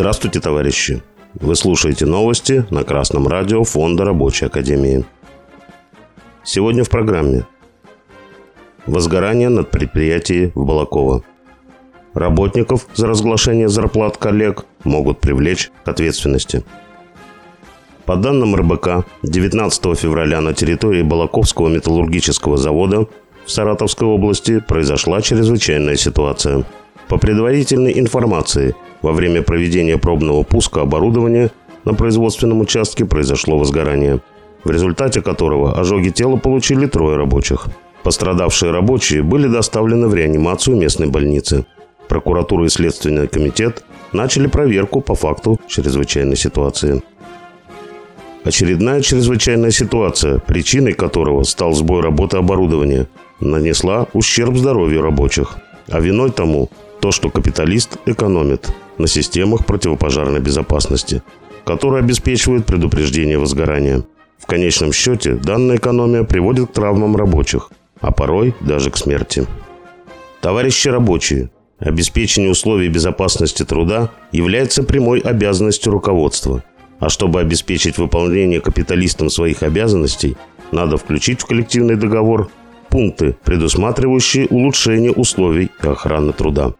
[0.00, 1.02] Здравствуйте, товарищи!
[1.34, 5.04] Вы слушаете новости на Красном радио Фонда Рабочей Академии.
[6.42, 7.44] Сегодня в программе
[8.86, 11.22] Возгорание над предприятием в Балаково.
[12.14, 16.64] Работников за разглашение зарплат коллег могут привлечь к ответственности.
[18.06, 23.06] По данным РБК, 19 февраля на территории Балаковского металлургического завода
[23.44, 26.64] в Саратовской области произошла чрезвычайная ситуация.
[27.06, 31.50] По предварительной информации, во время проведения пробного пуска оборудования
[31.84, 34.20] на производственном участке произошло возгорание,
[34.64, 37.66] в результате которого ожоги тела получили трое рабочих.
[38.02, 41.66] Пострадавшие рабочие были доставлены в реанимацию местной больницы.
[42.08, 47.02] Прокуратура и Следственный комитет начали проверку по факту чрезвычайной ситуации.
[48.42, 53.06] Очередная чрезвычайная ситуация, причиной которого стал сбой работы оборудования,
[53.38, 55.56] нанесла ущерб здоровью рабочих.
[55.88, 56.70] А виной тому
[57.00, 58.70] то, что капиталист экономит
[59.00, 61.22] на системах противопожарной безопасности,
[61.64, 64.04] которые обеспечивают предупреждение возгорания.
[64.38, 67.70] В конечном счете, данная экономия приводит к травмам рабочих,
[68.00, 69.46] а порой даже к смерти.
[70.40, 76.64] Товарищи рабочие, обеспечение условий безопасности труда является прямой обязанностью руководства.
[76.98, 80.36] А чтобы обеспечить выполнение капиталистам своих обязанностей,
[80.70, 82.50] надо включить в коллективный договор
[82.90, 86.74] пункты, предусматривающие улучшение условий и охраны труда.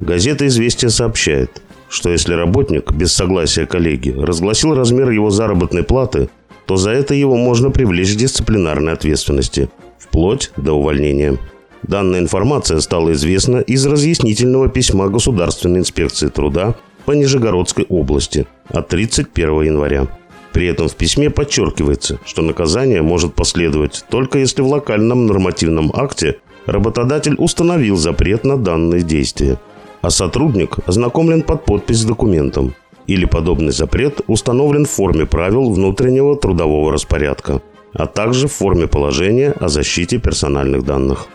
[0.00, 6.28] Газета «Известия» сообщает, что если работник без согласия коллеги разгласил размер его заработной платы,
[6.66, 11.38] то за это его можно привлечь к дисциплинарной ответственности, вплоть до увольнения.
[11.82, 19.62] Данная информация стала известна из разъяснительного письма Государственной инспекции труда по Нижегородской области от 31
[19.62, 20.08] января.
[20.52, 26.38] При этом в письме подчеркивается, что наказание может последовать только если в локальном нормативном акте
[26.66, 29.58] работодатель установил запрет на данные действия,
[30.04, 32.74] а сотрудник ознакомлен под подпись с документом,
[33.06, 37.62] или подобный запрет установлен в форме правил внутреннего трудового распорядка,
[37.94, 41.26] а также в форме положения о защите персональных данных.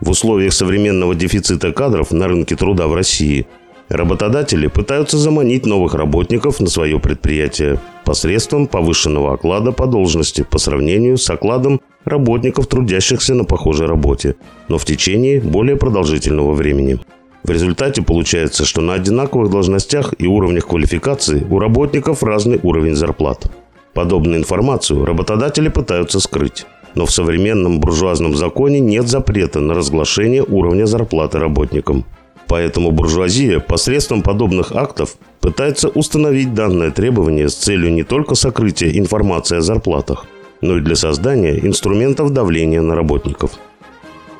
[0.00, 3.46] В условиях современного дефицита кадров на рынке труда в России–
[3.92, 11.18] Работодатели пытаются заманить новых работников на свое предприятие посредством повышенного оклада по должности по сравнению
[11.18, 14.36] с окладом работников, трудящихся на похожей работе,
[14.68, 17.00] но в течение более продолжительного времени.
[17.44, 23.50] В результате получается, что на одинаковых должностях и уровнях квалификации у работников разный уровень зарплат.
[23.94, 26.66] Подобную информацию работодатели пытаются скрыть.
[26.94, 32.04] Но в современном буржуазном законе нет запрета на разглашение уровня зарплаты работникам.
[32.46, 39.56] Поэтому буржуазия посредством подобных актов пытается установить данное требование с целью не только сокрытия информации
[39.56, 40.26] о зарплатах,
[40.60, 43.52] но и для создания инструментов давления на работников.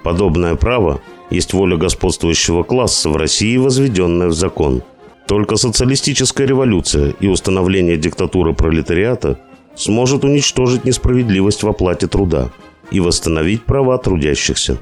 [0.02, 4.82] Подобное право есть воля господствующего класса в России, возведенная в закон.
[5.26, 9.38] Только социалистическая революция и установление диктатуры пролетариата
[9.76, 12.50] сможет уничтожить несправедливость в оплате труда
[12.90, 14.78] и восстановить права трудящихся.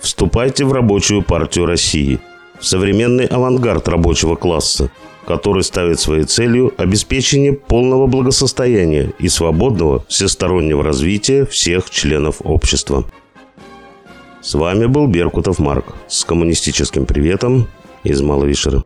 [0.00, 2.18] Вступайте в рабочую партию России–
[2.62, 4.90] современный авангард рабочего класса,
[5.26, 13.04] который ставит своей целью обеспечение полного благосостояния и свободного всестороннего развития всех членов общества.
[14.42, 17.68] С вами был Беркутов Марк с коммунистическим приветом
[18.02, 18.82] из Маловишера.